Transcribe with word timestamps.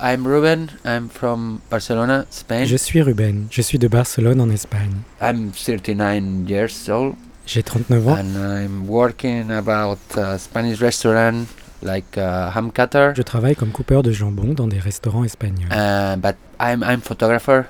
I'm 0.00 0.24
Ruben. 0.26 0.68
I'm 0.84 1.08
from 1.08 1.60
Barcelona, 1.70 2.24
Spain. 2.30 2.64
Je 2.66 2.76
suis 2.76 3.02
Ruben, 3.02 3.46
je 3.50 3.62
suis 3.62 3.78
de 3.78 3.88
Barcelone 3.88 4.40
en 4.40 4.48
Espagne. 4.50 4.94
I'm 5.20 5.50
39 5.50 6.48
years 6.48 6.88
old 6.88 7.14
J'ai 7.46 7.62
39 7.62 8.08
ans. 8.08 8.16
and 8.16 8.36
I'm 8.36 8.86
working 8.88 9.50
about 9.50 9.98
a 10.16 10.38
Spanish 10.38 10.80
restaurant 10.80 11.46
like 11.82 12.16
ham 12.16 12.70
cutter. 12.70 13.12
Je 13.16 13.22
travaille 13.22 13.56
comme 13.56 13.70
coupeur 13.72 14.02
de 14.02 14.12
jambon 14.12 14.54
dans 14.54 14.68
des 14.68 14.78
restaurants 14.78 15.24
espagnols. 15.24 15.68
Uh, 15.72 16.16
but 16.16 16.36
I'm 16.60 16.84
I'm 16.84 17.00
photographer, 17.00 17.64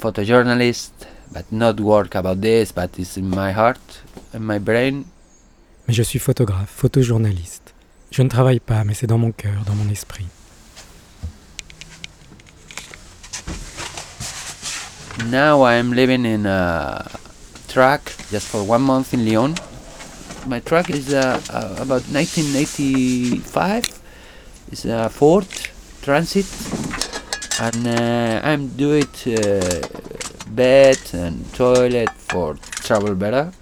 photojournalist, 0.00 0.92
but 1.32 1.44
not 1.52 1.74
work 1.80 2.14
about 2.14 2.40
this. 2.40 2.72
But 2.72 2.98
it's 2.98 3.16
in 3.18 3.28
my 3.28 3.52
heart, 3.52 3.80
in 4.34 4.40
my 4.40 4.58
brain. 4.58 5.04
Mais 5.86 5.94
je 5.94 6.02
suis 6.02 6.18
photographe, 6.18 6.70
photojournaliste. 6.74 7.74
Je 8.10 8.22
ne 8.22 8.28
travaille 8.28 8.60
pas, 8.60 8.84
mais 8.84 8.94
c'est 8.94 9.06
dans 9.06 9.18
mon 9.18 9.32
cœur, 9.32 9.62
dans 9.66 9.74
mon 9.74 9.90
esprit. 9.90 10.26
Now 15.24 15.62
I'm 15.62 15.92
living 15.92 16.26
in 16.26 16.44
a 16.44 17.10
truck 17.68 18.12
just 18.30 18.48
for 18.48 18.62
one 18.62 18.82
month 18.82 19.14
in 19.14 19.24
Lyon. 19.24 19.54
My 20.46 20.60
truck 20.60 20.90
is 20.90 21.14
uh, 21.14 21.40
uh, 21.50 21.76
about 21.80 22.02
1985. 22.12 24.00
It's 24.70 24.84
a 24.84 25.08
Ford 25.08 25.46
Transit, 26.02 26.44
and 27.60 27.86
uh, 27.86 28.40
I'm 28.44 28.68
doing 28.76 29.08
uh, 29.26 29.80
bed 30.50 30.98
and 31.14 31.50
toilet 31.54 32.10
for 32.28 32.56
travel 32.84 33.14
better. 33.14 33.52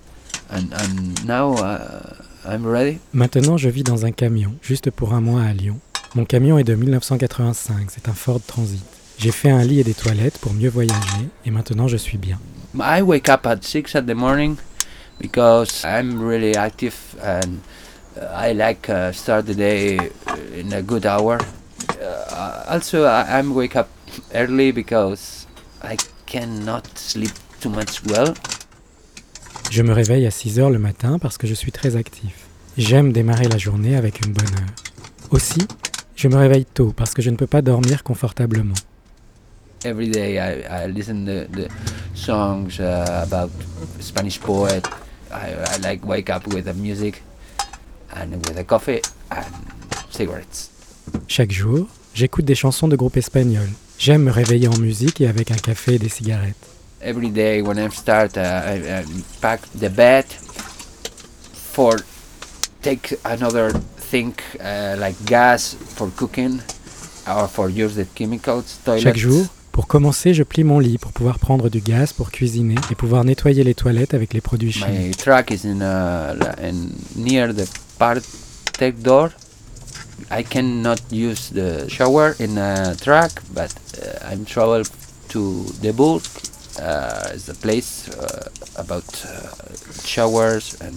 And 0.50 0.72
and 0.74 1.24
now 1.24 1.52
uh, 1.54 2.16
I'm 2.44 2.66
ready. 2.66 2.98
Maintenant, 3.12 3.56
je 3.56 3.68
vis 3.68 3.84
dans 3.84 4.04
un 4.04 4.12
camion, 4.12 4.56
juste 4.60 4.90
pour 4.90 5.14
un 5.14 5.20
mois 5.20 5.42
à 5.42 5.52
Lyon. 5.52 5.78
Mon 6.16 6.24
camion 6.24 6.58
est 6.58 6.64
de 6.64 6.74
1985, 6.74 7.90
c'est 7.90 8.08
un 8.08 8.12
Ford 8.12 8.40
Transit. 8.44 8.82
J'ai 9.18 9.32
fait 9.32 9.50
un 9.50 9.62
lit 9.62 9.80
et 9.80 9.84
des 9.84 9.94
toilettes 9.94 10.38
pour 10.38 10.52
mieux 10.52 10.68
voyager, 10.68 11.28
et 11.46 11.50
maintenant 11.50 11.88
je 11.88 11.96
suis 11.96 12.18
bien. 12.18 12.38
I 12.74 13.02
wake 13.02 13.28
up 13.28 13.46
at 13.46 13.62
six 13.62 13.94
at 13.94 14.02
the 14.02 14.14
morning 14.14 14.56
because 15.20 15.84
I'm 15.84 16.20
really 16.20 16.56
active 16.56 16.94
and 17.22 17.60
I 18.16 18.52
like 18.52 18.88
uh, 18.88 19.12
start 19.12 19.46
the 19.46 19.54
day 19.54 19.98
in 20.58 20.72
a 20.72 20.82
good 20.82 21.06
hour. 21.06 21.38
Uh, 22.00 22.64
also, 22.68 23.04
I, 23.04 23.38
I'm 23.38 23.54
wake 23.54 23.76
up 23.76 23.88
early 24.34 24.72
because 24.72 25.46
I 25.82 25.96
cannot 26.26 26.86
sleep 26.96 27.32
too 27.60 27.70
much 27.70 28.02
well. 28.06 28.34
Je 29.70 29.82
me 29.82 29.92
réveille 29.92 30.26
à 30.26 30.30
6 30.30 30.58
heures 30.58 30.70
le 30.70 30.78
matin 30.78 31.18
parce 31.18 31.38
que 31.38 31.46
je 31.46 31.54
suis 31.54 31.72
très 31.72 31.96
actif. 31.96 32.34
J'aime 32.76 33.12
démarrer 33.12 33.48
la 33.48 33.58
journée 33.58 33.96
avec 33.96 34.24
une 34.24 34.32
bonne 34.32 34.54
heure. 34.54 34.74
Aussi, 35.30 35.66
je 36.16 36.28
me 36.28 36.36
réveille 36.36 36.64
tôt 36.64 36.92
parce 36.96 37.14
que 37.14 37.22
je 37.22 37.30
ne 37.30 37.36
peux 37.36 37.46
pas 37.46 37.62
dormir 37.62 38.02
confortablement. 38.02 38.74
Every 39.84 40.08
day 40.08 40.38
I, 40.38 40.84
I 40.84 40.86
listen 40.86 41.26
to 41.26 41.46
the 41.50 41.68
songs 42.14 42.80
uh, 42.80 43.24
about 43.26 43.50
Spanish 44.00 44.40
poet. 44.40 44.86
I, 45.30 45.54
I 45.54 45.76
like 45.78 46.04
wake 46.04 46.30
up 46.30 46.46
with 46.46 46.64
the 46.64 46.74
music 46.74 47.22
and 48.14 48.34
with 48.46 48.56
a 48.58 48.64
coffee 48.64 49.02
and 49.30 49.46
cigarettes. 50.10 50.70
Chaque 51.28 51.52
jour, 51.52 51.86
j'écoute 52.14 52.44
des 52.44 52.54
chansons 52.54 52.88
de 52.88 52.96
groupes 52.96 53.16
espagnols. 53.16 53.70
J'aime 53.98 54.22
me 54.22 54.30
réveiller 54.30 54.68
en 54.68 54.78
musique 54.78 55.20
et 55.20 55.28
avec 55.28 55.50
un 55.50 55.56
café 55.56 55.94
et 55.94 55.98
des 55.98 56.08
cigarettes. 56.08 56.74
every 57.04 57.28
day 57.28 57.62
when 57.62 57.78
I 57.78 57.88
start, 57.88 58.36
uh, 58.36 58.40
I, 58.40 59.00
I 59.00 59.04
pack 59.40 59.60
the 59.74 59.90
bed 59.90 60.24
for 60.24 61.98
take 62.82 63.14
another 63.24 63.70
thing 64.10 64.34
uh, 64.60 64.96
like 64.98 65.14
gas 65.26 65.74
for 65.74 66.10
cooking 66.16 66.62
or 67.28 67.46
for 67.48 67.68
use 67.68 67.94
the 67.94 68.06
chemicals. 68.14 68.78
Toilets. 68.84 69.02
Chaque 69.02 69.16
jour, 69.16 69.46
pour 69.74 69.88
commencer, 69.88 70.34
je 70.34 70.44
plie 70.44 70.62
mon 70.62 70.78
lit 70.78 70.98
pour 70.98 71.10
pouvoir 71.10 71.40
prendre 71.40 71.68
du 71.68 71.80
gaz 71.80 72.12
pour 72.12 72.30
cuisiner 72.30 72.76
et 72.92 72.94
pouvoir 72.94 73.24
nettoyer 73.24 73.64
les 73.64 73.74
toilettes 73.74 74.14
avec 74.14 74.32
les 74.32 74.40
produits 74.40 74.68
My 74.68 74.72
chimiques. 74.96 75.16
truck 75.16 75.50
is 75.50 75.64
in, 75.66 75.80
la- 75.80 76.54
in 76.62 76.90
near 77.16 77.52
the 77.52 77.66
tech 78.78 78.94
door. 79.02 79.30
I 80.30 80.44
cannot 80.44 81.00
use 81.10 81.50
the 81.52 81.88
shower 81.88 82.36
in 82.38 82.56
a 82.56 82.94
truck, 82.94 83.42
but 83.52 83.74
uh, 84.00 84.30
I'm 84.32 84.44
travel 84.44 84.84
to 85.30 85.64
the 85.82 85.92
book. 85.92 86.22
Uh, 86.80 87.32
it's 87.34 87.48
a 87.48 87.54
place 87.54 88.08
uh, 88.10 88.48
about 88.76 89.04
uh, 89.26 89.48
showers, 90.04 90.76
and 90.80 90.94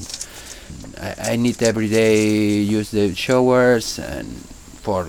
I, 1.02 1.34
I 1.34 1.36
need 1.36 1.64
every 1.64 1.90
day 1.90 2.62
use 2.62 2.92
the 2.92 3.14
showers 3.16 3.98
and 4.00 4.28
for 4.84 5.08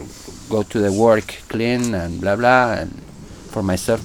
go 0.49 0.63
to 0.63 0.79
the 0.81 0.91
work 0.93 1.37
clean 1.51 1.95
and 1.95 2.21
blah 2.21 2.37
blah 2.37 2.73
and 2.73 2.91
for 3.59 3.65
myself. 3.65 4.01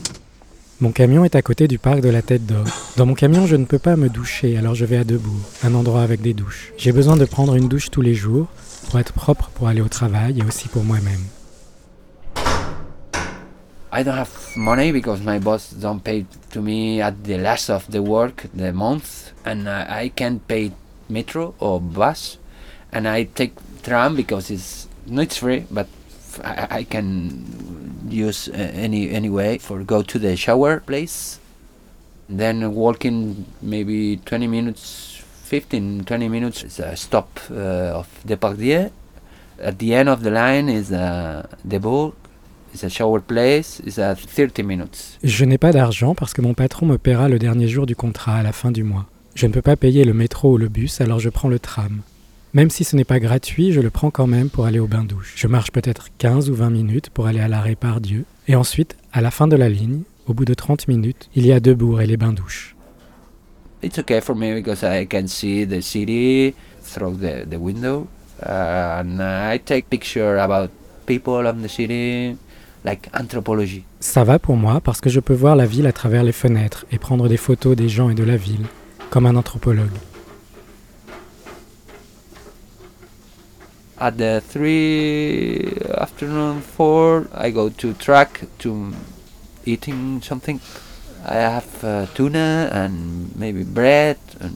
Mon 0.82 0.92
camion 0.92 1.24
est 1.24 1.36
à 1.36 1.42
côté 1.42 1.68
du 1.68 1.78
parc 1.78 2.02
de 2.02 2.10
la 2.10 2.22
Tête 2.22 2.46
d'Or. 2.46 2.66
Dans 2.98 3.06
mon 3.06 3.14
camion, 3.14 3.46
je 3.46 3.56
ne 3.56 3.66
peux 3.66 3.80
pas 3.80 3.96
me 3.96 4.10
doucher, 4.10 4.58
alors 4.58 4.76
je 4.76 4.86
vais 4.86 4.98
à 4.98 5.04
Debout, 5.04 5.40
un 5.64 5.76
endroit 5.76 6.02
avec 6.02 6.22
des 6.22 6.34
douches. 6.34 6.74
J'ai 6.78 6.92
besoin 6.92 7.16
de 7.16 7.26
prendre 7.26 7.56
une 7.56 7.68
douche 7.70 7.92
tous 7.92 8.02
les 8.02 8.16
jours 8.16 8.48
pour 8.90 9.00
être 9.00 9.14
propre 9.14 9.50
pour 9.54 9.68
aller 9.68 9.82
au 9.82 9.88
travail 9.88 10.40
et 10.40 10.44
aussi 10.44 10.68
pour 10.68 10.84
moi-même. 10.84 11.22
I 13.96 14.04
don't 14.04 14.18
have 14.18 14.32
money 14.56 14.92
because 14.92 15.22
my 15.22 15.38
boss 15.38 15.72
don't 15.72 16.00
pay 16.00 16.26
to 16.52 16.62
me 16.62 17.00
at 17.00 17.14
the 17.24 17.38
last 17.38 17.70
of 17.70 17.88
the 17.92 18.02
work 18.02 18.48
the 18.58 18.74
month 18.74 19.32
and 19.46 19.68
I, 19.70 20.06
I 20.06 20.10
can't 20.10 20.40
pay 20.48 20.72
metro 21.10 21.54
or 21.60 21.80
bus 21.80 22.40
and 22.92 23.08
I 23.08 23.26
take 23.26 23.54
tram 23.84 24.16
because 24.16 24.50
it's 24.50 24.88
not 25.06 25.32
free 25.32 25.68
but 25.70 25.88
I, 26.44 26.80
I 26.80 26.84
can 26.86 27.93
use 28.14 28.50
uh, 28.50 28.54
any 28.86 29.10
any 29.10 29.30
way 29.30 29.58
for 29.58 29.84
go 29.84 30.02
to 30.02 30.20
the 30.20 30.36
shower 30.36 30.80
place 30.80 31.40
then 32.30 32.74
walking 32.74 33.46
maybe 33.62 34.18
20 34.26 34.48
minutes 34.48 35.22
15 35.44 36.06
20 36.06 36.30
minutes 36.30 36.64
is 36.64 36.80
a 36.80 36.96
stop 36.96 37.40
uh, 37.52 38.00
of 38.00 38.08
Depardieu 38.26 38.92
at 39.62 39.78
the 39.78 39.94
end 39.94 40.10
of 40.10 40.24
the 40.24 40.32
line 40.32 40.70
is 40.70 40.92
uh, 40.92 41.46
the 41.66 41.80
bowl 41.80 42.14
it's 42.74 42.84
a 42.84 42.90
shower 42.90 43.20
place. 43.20 43.80
It's 43.86 44.00
at 44.00 44.16
30 44.16 44.64
minutes. 44.64 45.20
Je 45.24 45.46
n'ai 45.46 45.58
pas 45.58 45.72
d'argent 45.72 46.16
parce 46.16 46.34
que 46.34 46.42
mon 46.42 46.54
patron 46.54 46.86
me 46.86 46.98
paiera 46.98 47.30
le 47.30 47.40
dernier 47.40 47.68
jour 47.68 47.86
du 47.86 47.96
contrat 47.96 48.38
à 48.38 48.44
la 48.44 48.52
fin 48.52 48.72
du 48.72 48.84
mois. 48.84 49.06
Je 49.36 49.48
ne 49.48 49.52
peux 49.52 49.62
pas 49.62 49.76
payer 49.76 50.06
le 50.06 50.14
métro 50.14 50.54
ou 50.54 50.58
le 50.58 50.70
bus, 50.70 51.02
alors 51.02 51.20
je 51.20 51.30
prends 51.30 51.50
le 51.50 51.60
tram. 51.60 52.02
Même 52.54 52.70
si 52.70 52.84
ce 52.84 52.96
n'est 52.96 53.04
pas 53.04 53.20
gratuit, 53.20 53.72
je 53.72 53.82
le 53.82 53.90
prends 53.90 54.12
quand 54.12 54.28
même 54.28 54.50
pour 54.50 54.68
aller 54.68 54.78
au 54.78 54.86
bain-douche. 54.86 55.34
Je 55.36 55.48
marche 55.48 55.72
peut-être 55.72 56.10
15 56.20 56.52
ou 56.52 56.56
20 56.56 56.70
minutes 56.70 57.10
pour 57.10 57.26
aller 57.26 57.40
à 57.40 57.48
l'arrêt 57.48 57.74
par 57.74 58.00
Dieu. 58.00 58.26
Et 58.48 58.56
ensuite, 58.56 58.96
à 59.12 59.22
la 59.22 59.32
fin 59.32 59.48
de 59.48 59.56
la 59.56 59.70
ligne, 59.70 60.02
au 60.28 60.36
bout 60.36 60.46
de 60.46 60.54
30 60.54 60.88
minutes, 60.88 61.30
il 61.36 61.48
y 61.48 61.52
a 61.52 61.60
Debourg 61.60 62.00
et 62.02 62.06
les 62.06 62.16
bains-douches. 62.16 62.76
It's 63.82 63.98
okay 63.98 64.22
for 64.22 64.36
me 64.36 64.54
because 64.54 64.84
I 64.84 65.08
can 65.08 65.26
see 65.28 65.66
the 65.66 65.82
city 65.82 66.54
through 66.84 67.18
the, 67.18 67.50
the 67.50 67.58
window. 67.60 68.08
Uh, 68.40 69.02
and 69.02 69.20
I 69.20 69.58
take 69.58 69.90
picture 69.90 70.38
about 70.38 70.70
people 71.08 71.48
of 71.48 71.60
the 71.60 71.68
city, 71.68 72.38
like 72.86 73.10
anthropology. 73.20 73.84
Ça 74.00 74.24
va 74.24 74.38
pour 74.38 74.58
moi 74.58 74.80
parce 74.80 75.02
que 75.02 75.10
je 75.10 75.20
peux 75.20 75.34
voir 75.34 75.56
la 75.56 75.66
ville 75.66 75.88
à 75.88 75.92
travers 75.92 76.24
les 76.24 76.32
fenêtres 76.32 76.86
et 76.92 77.00
prendre 77.00 77.28
des 77.28 77.38
photos 77.38 77.76
des 77.76 77.90
gens 77.90 78.12
et 78.12 78.16
de 78.16 78.24
la 78.24 78.38
ville, 78.38 78.66
comme 79.10 79.26
un 79.26 79.36
anthropologue. 79.36 79.90
At 84.04 84.18
the 84.18 84.42
three 84.42 85.64
afternoon 85.98 86.60
four, 86.60 87.28
I 87.34 87.52
go 87.52 87.70
to 87.70 87.94
track 87.94 88.42
to 88.60 88.92
eating 89.66 90.22
something. 90.22 90.60
I 91.26 91.36
have 91.36 91.84
uh, 91.86 92.06
tuna 92.14 92.70
and 92.74 93.30
maybe 93.38 93.64
bread 93.64 94.18
and 94.42 94.52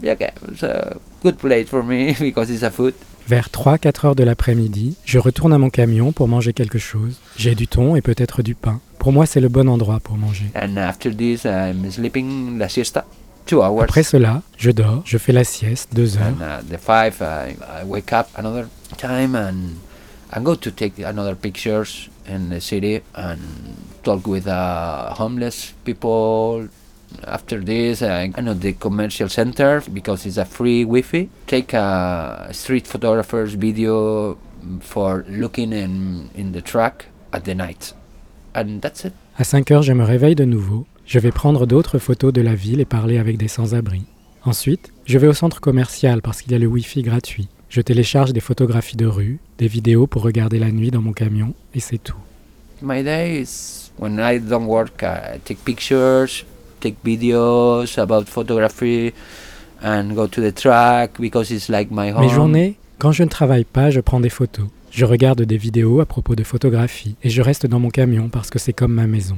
yeah, 0.00 0.14
okay, 0.14 0.32
it's 0.48 0.64
a 0.64 0.96
good 1.22 1.38
place 1.38 1.68
for 1.68 1.84
me 1.84 2.16
because 2.18 2.50
it's 2.50 2.64
a 2.64 2.72
food. 2.72 2.94
Vers 3.28 3.50
3-4 3.52 4.04
heures 4.04 4.14
de 4.16 4.24
l'après-midi, 4.24 4.96
je 5.04 5.20
retourne 5.20 5.52
à 5.52 5.58
mon 5.58 5.70
camion 5.70 6.10
pour 6.10 6.26
manger 6.26 6.52
quelque 6.52 6.80
chose. 6.80 7.20
J'ai 7.36 7.54
du 7.54 7.68
thon 7.68 7.94
et 7.94 8.00
peut-être 8.00 8.42
du 8.42 8.56
pain. 8.56 8.80
Pour 8.98 9.12
moi, 9.12 9.26
c'est 9.26 9.40
le 9.40 9.48
bon 9.48 9.68
endroit 9.68 10.00
pour 10.00 10.16
manger. 10.16 10.46
And 10.56 10.76
after 10.76 11.14
this, 11.14 11.44
I'm 11.44 11.88
sleeping 11.88 12.58
la 12.58 12.68
siesta, 12.68 13.04
two 13.46 13.62
hours. 13.62 13.84
Après 13.84 14.02
cela, 14.02 14.42
je 14.58 14.70
dors, 14.70 15.02
je 15.04 15.18
fais 15.18 15.32
la 15.32 15.44
sieste, 15.44 15.90
deux 15.94 16.16
heures. 16.16 16.26
and 16.28 16.42
uh, 16.42 16.60
the 16.68 16.78
five, 16.78 17.20
I, 17.20 17.56
I 17.80 17.84
wake 17.84 18.12
up 18.12 18.28
another 18.36 18.68
time 18.98 19.34
and 19.34 19.76
I 20.32 20.40
go 20.40 20.54
to 20.54 20.70
take 20.70 20.98
another 20.98 21.34
pictures 21.34 22.08
in 22.26 22.48
the 22.50 22.60
city 22.60 23.02
and 23.14 23.38
talk 24.02 24.26
with 24.26 24.46
uh, 24.46 25.12
homeless 25.14 25.74
people. 25.84 26.68
After 27.26 27.60
this, 27.60 28.00
I 28.00 28.32
I 28.34 28.40
know 28.40 28.54
the 28.54 28.72
commercial 28.72 29.28
center 29.28 29.82
because 29.92 30.24
it's 30.24 30.38
a 30.38 30.46
free 30.46 30.84
Wi-Fi. 30.84 31.28
Take 31.46 31.74
a 31.74 32.48
street 32.52 32.86
photographer's 32.86 33.52
video 33.52 34.38
for 34.80 35.22
looking 35.28 35.74
in 35.74 36.30
in 36.34 36.52
the 36.52 36.62
track 36.62 37.04
at 37.34 37.44
the 37.44 37.54
night, 37.54 37.92
and 38.54 38.80
that's 38.80 39.04
it. 39.04 39.12
À 39.38 39.44
5 39.44 39.70
heures, 39.70 39.82
je 39.82 39.92
me 39.92 40.04
réveille 40.04 40.34
de 40.34 40.44
nouveau. 40.46 40.86
Je 41.12 41.18
vais 41.18 41.30
prendre 41.30 41.66
d'autres 41.66 41.98
photos 41.98 42.32
de 42.32 42.40
la 42.40 42.54
ville 42.54 42.80
et 42.80 42.86
parler 42.86 43.18
avec 43.18 43.36
des 43.36 43.46
sans-abri. 43.46 44.00
Ensuite, 44.46 44.94
je 45.04 45.18
vais 45.18 45.26
au 45.26 45.34
centre 45.34 45.60
commercial 45.60 46.22
parce 46.22 46.40
qu'il 46.40 46.52
y 46.52 46.54
a 46.54 46.58
le 46.58 46.66
Wi-Fi 46.66 47.02
gratuit. 47.02 47.48
Je 47.68 47.82
télécharge 47.82 48.32
des 48.32 48.40
photographies 48.40 48.96
de 48.96 49.04
rue, 49.04 49.38
des 49.58 49.66
vidéos 49.66 50.06
pour 50.06 50.22
regarder 50.22 50.58
la 50.58 50.70
nuit 50.70 50.90
dans 50.90 51.02
mon 51.02 51.12
camion, 51.12 51.52
et 51.74 51.80
c'est 51.80 52.02
tout. 52.02 52.16
my 52.80 53.02
day 53.04 53.42
is 53.42 53.90
when 53.98 54.18
I 54.18 54.40
don't 54.40 54.64
work, 54.64 55.02
I 55.02 55.38
take 55.44 55.58
pictures, 55.66 56.46
take 56.80 56.96
videos 57.04 57.98
about 57.98 58.24
photography, 58.24 59.12
and 59.84 60.14
go 60.14 60.26
to 60.26 60.40
the 60.40 60.54
track 60.54 61.20
because 61.20 61.50
it's 61.50 61.68
like 61.68 61.90
my 61.90 62.10
home. 62.10 62.22
Mes 62.22 62.30
journées, 62.30 62.76
quand 62.98 63.12
je 63.12 63.22
ne 63.22 63.28
travaille 63.28 63.66
pas, 63.66 63.90
je 63.90 64.00
prends 64.00 64.20
des 64.20 64.30
photos. 64.30 64.64
Je 64.90 65.04
regarde 65.04 65.42
des 65.42 65.58
vidéos 65.58 66.00
à 66.00 66.06
propos 66.06 66.36
de 66.36 66.42
photographie 66.42 67.16
et 67.22 67.28
je 67.28 67.42
reste 67.42 67.66
dans 67.66 67.80
mon 67.80 67.90
camion 67.90 68.30
parce 68.30 68.48
que 68.48 68.58
c'est 68.58 68.72
comme 68.72 68.94
ma 68.94 69.06
maison. 69.06 69.36